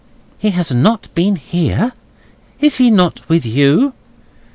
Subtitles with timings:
[0.39, 1.91] "He has not been here.
[2.59, 3.93] Is he not with you?"